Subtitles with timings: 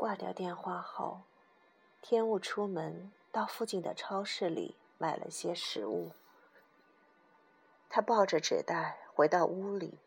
[0.00, 1.24] 挂掉电话后，
[2.00, 6.12] 天雾出门到附近的超市里买了些食物。
[7.90, 9.98] 他抱着纸袋回到屋里，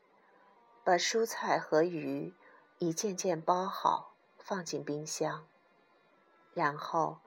[0.84, 2.34] 把蔬菜和鱼
[2.80, 5.46] 一件件包好，放进冰箱，
[6.56, 7.20] 然后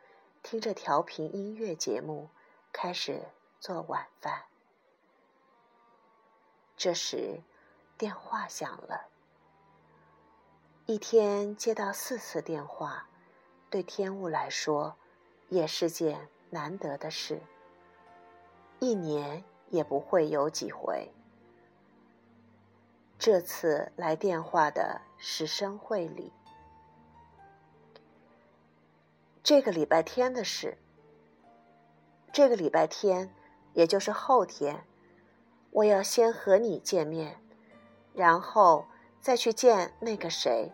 [0.42, 2.30] 听着调频音乐节目，
[2.72, 3.28] 开始
[3.60, 4.46] 做晚饭。
[6.76, 7.42] 这时，
[7.96, 9.06] 电话响了。
[10.88, 13.08] 一天接到四次电话，
[13.68, 14.94] 对天物来说，
[15.48, 17.40] 也是件难得的事。
[18.78, 21.12] 一年也不会有几回。
[23.18, 26.32] 这次来电话的是申慧里。
[29.42, 30.78] 这个礼拜天的事。
[32.32, 33.34] 这个礼拜天，
[33.72, 34.84] 也就是后天，
[35.72, 37.40] 我要先和你见面，
[38.14, 38.86] 然后。
[39.26, 40.70] 再去见那个谁？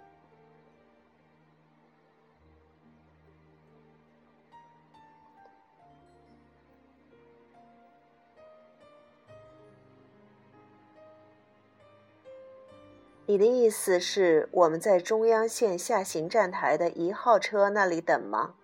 [13.24, 18.56] 你的意思是我们在中央线下行站台的一号车那里等吗？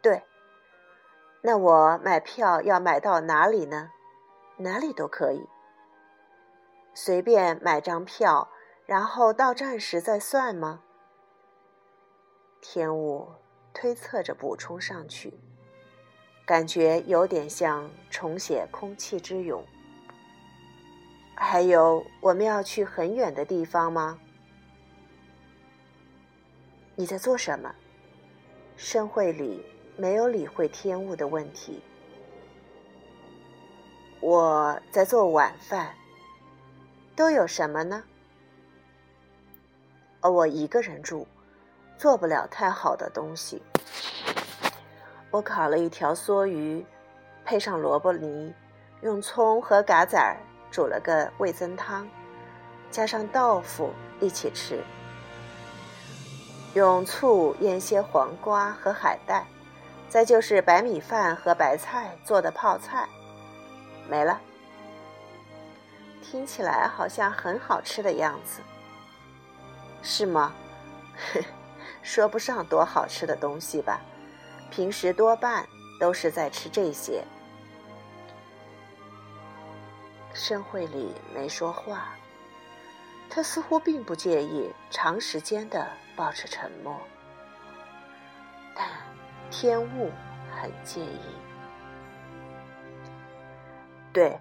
[0.00, 0.22] 对。
[1.42, 3.90] 那我买票要买到哪里呢？
[4.56, 5.46] 哪里都可以，
[6.94, 8.48] 随便买张票。
[8.86, 10.80] 然后到站时再算吗？
[12.60, 13.28] 天雾
[13.74, 15.34] 推测着补充上去，
[16.46, 19.60] 感觉有点像重写《空气之勇》。
[21.34, 24.20] 还有，我们要去很远的地方吗？
[26.94, 27.74] 你在做什么？
[28.76, 31.82] 申会里没有理会天雾的问题。
[34.20, 35.92] 我在做晚饭。
[37.16, 38.04] 都有什么呢？
[40.30, 41.26] 我一个人住，
[41.96, 43.62] 做不了太好的东西。
[45.30, 46.84] 我烤了一条梭鱼，
[47.44, 48.54] 配上萝卜泥，
[49.02, 50.36] 用葱和嘎子儿
[50.70, 52.08] 煮了个味增汤，
[52.90, 53.90] 加上豆腐
[54.20, 54.82] 一起吃。
[56.74, 59.46] 用醋腌些黄瓜和海带，
[60.08, 63.08] 再就是白米饭和白菜做的泡菜，
[64.08, 64.40] 没了。
[66.22, 68.60] 听起来好像很好吃的样子。
[70.02, 70.54] 是吗？
[72.02, 74.00] 说不上多好吃的东西吧，
[74.70, 75.66] 平时多半
[75.98, 77.24] 都是在吃这些。
[80.32, 82.14] 申慧里没说话，
[83.28, 86.94] 他似乎并不介意长时间的保持沉默，
[88.74, 88.86] 但
[89.50, 90.12] 天雾
[90.54, 91.20] 很介意。
[94.12, 94.38] 对，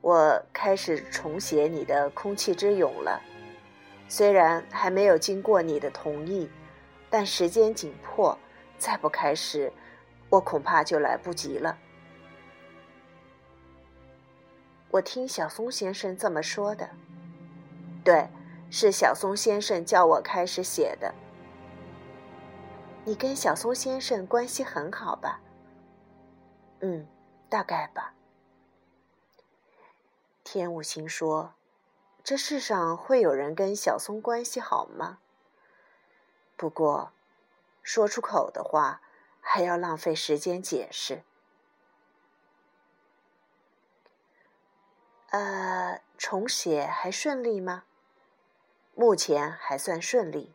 [0.00, 3.20] 我开始重写你的《空气之勇》了。
[4.08, 6.50] 虽然还没有经过你的同意，
[7.10, 8.36] 但时间紧迫，
[8.78, 9.70] 再不开始，
[10.30, 11.76] 我恐怕就来不及了。
[14.90, 16.88] 我听小松先生这么说的。
[18.02, 18.26] 对，
[18.70, 21.14] 是小松先生叫我开始写的。
[23.04, 25.40] 你跟小松先生关系很好吧？
[26.80, 27.06] 嗯，
[27.50, 28.14] 大概吧。
[30.42, 31.57] 天武星说。
[32.28, 35.20] 这世上会有人跟小松关系好吗？
[36.58, 37.14] 不过，
[37.82, 39.00] 说出口的话
[39.40, 41.22] 还要浪费时间解释。
[45.30, 47.84] 呃，重写还顺利吗？
[48.94, 50.54] 目前还算顺利。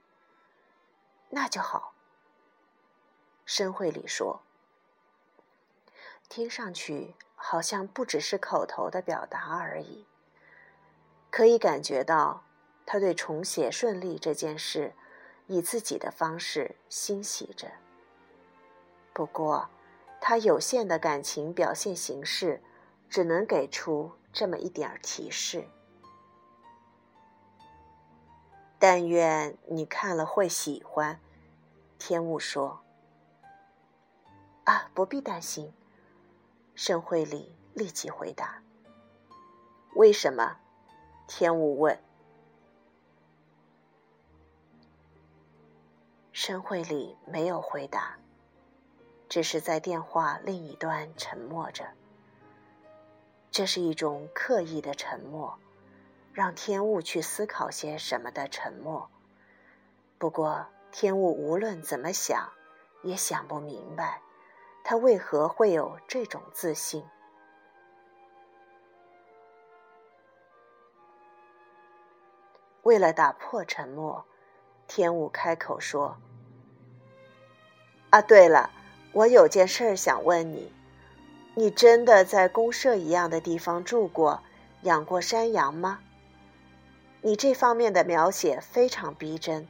[1.29, 1.95] 那就好。
[3.47, 4.43] 申会里说，
[6.29, 10.05] 听上去好像不只是口头的表达而已。
[11.33, 12.43] 可以感觉到，
[12.85, 14.93] 他对重写顺利这件事，
[15.47, 17.71] 以自己的方式欣喜着。
[19.13, 19.67] 不过，
[20.21, 22.61] 他有限的感情表现形式，
[23.09, 25.67] 只能给出这么一点提示。
[28.77, 31.19] 但愿你看了会喜欢，
[31.97, 32.83] 天雾说。
[34.65, 35.73] 啊，不必担心，
[36.75, 38.61] 盛会里立即回答。
[39.95, 40.59] 为什么？
[41.25, 41.97] 天雾问
[46.31, 48.17] ：“申会里没有回答，
[49.29, 51.87] 只是在电话另一端沉默着。
[53.49, 55.57] 这是一种刻意的沉默，
[56.33, 59.09] 让天雾去思考些什么的沉默。
[60.17, 62.51] 不过，天雾无论怎么想，
[63.01, 64.21] 也想不明白，
[64.83, 67.03] 他为何会有这种自信。”
[72.83, 74.25] 为了打破沉默，
[74.87, 76.17] 天武开口说
[78.11, 78.69] ：“啊，对了，
[79.13, 80.71] 我有件事儿想问你：
[81.55, 84.43] 你真的在公社一样的地方住过，
[84.81, 85.99] 养过山羊吗？
[87.21, 89.65] 你这方面的描写非常逼真，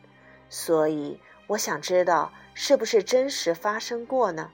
[0.50, 4.52] 所以我想知道是不是真实发生过呢？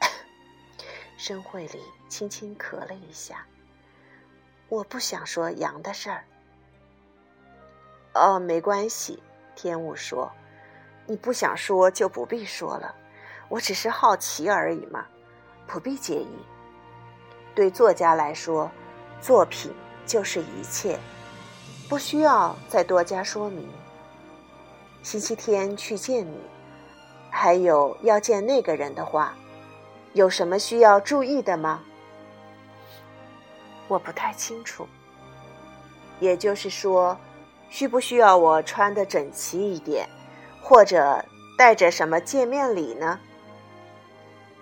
[1.16, 3.46] 申慧里轻轻咳了一下。
[4.68, 6.24] 我不想说羊的事儿。
[8.18, 9.22] 哦，没关系，
[9.54, 10.30] 天雾说
[11.06, 12.94] ：“你不想说就不必说了，
[13.48, 15.06] 我只是好奇而已嘛，
[15.66, 16.28] 不必介意。
[17.54, 18.70] 对作家来说，
[19.20, 19.72] 作品
[20.04, 20.98] 就是一切，
[21.88, 23.68] 不需要再多加说明。
[25.02, 26.38] 星期天去见你，
[27.30, 29.34] 还有要见那个人的话，
[30.12, 31.82] 有什么需要注意的吗？”
[33.88, 34.86] 我不太清楚，
[36.20, 37.18] 也就是说，
[37.68, 40.08] 需不需要我穿的整齐一点，
[40.62, 41.24] 或者
[41.56, 43.18] 带着什么见面礼呢？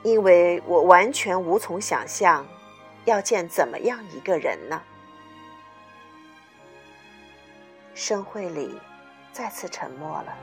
[0.03, 2.47] 因为我完全无从想象，
[3.05, 4.81] 要见怎么样一个人呢？
[7.95, 8.79] 盛会里
[9.33, 10.37] 再次沉默了，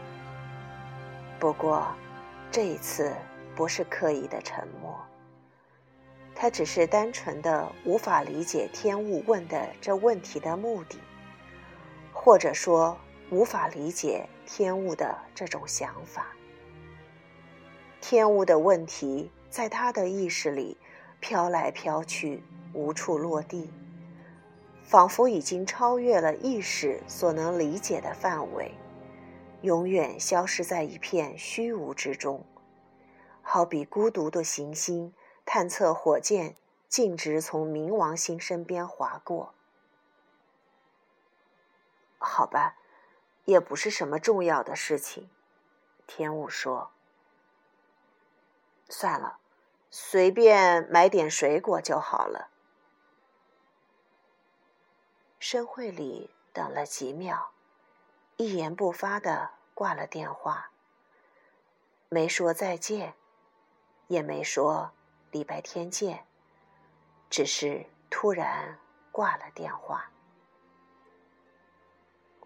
[1.40, 1.86] 不过
[2.52, 3.14] 这一次
[3.56, 5.00] 不是刻意的沉默。
[6.36, 10.98] 他只是单纯的无法理解天雾问的这问题的目的，
[12.24, 12.98] 或者说
[13.32, 16.28] 无法理解天物的这种想法。
[18.00, 20.78] 天物的问题在他的意识里
[21.20, 22.42] 飘来飘去，
[22.72, 23.70] 无处落地，
[24.84, 28.72] 仿佛已经超越了意识所能理解的范围，
[29.62, 32.46] 永远消失在一片虚无之中，
[33.42, 35.14] 好比孤独的行星。
[35.46, 36.56] 探测火箭
[36.88, 39.54] 径直从冥王星身边划过。
[42.26, 42.78] 好吧，
[43.46, 45.30] 也不是什么重要的事情。
[46.08, 46.92] 天雾说
[48.90, 49.40] ：“算了，
[49.92, 52.50] 随便买点水果就好了。”
[55.40, 57.52] 申会里等了几秒，
[58.38, 60.72] 一言不发的挂了电话，
[62.10, 63.14] 没说再见，
[64.08, 64.92] 也没说。
[65.32, 66.26] 礼拜天见。
[67.30, 68.78] 只是突然
[69.12, 70.12] 挂了电话。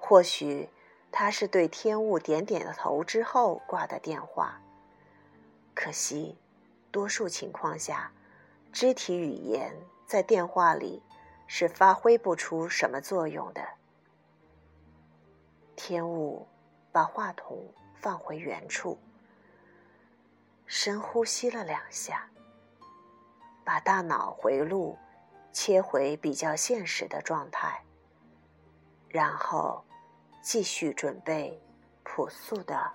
[0.08, 0.70] 或许
[1.12, 4.62] 他是对天物点点的头之后挂的电话。
[5.76, 6.38] 可惜，
[6.92, 8.10] 多数情况下，
[8.72, 9.76] 肢体语言
[10.06, 11.04] 在电话里
[11.46, 13.68] 是发挥不出什么作用的。
[15.76, 16.48] 天物
[16.94, 17.62] 把话筒
[17.94, 18.98] 放回原处，
[20.66, 22.30] 深呼吸了两下。
[23.66, 24.98] 把大脑回路
[25.52, 27.84] 切回比较现实的状态，
[29.10, 29.84] 然后
[30.50, 31.62] 继续准备
[32.06, 32.90] 朴素的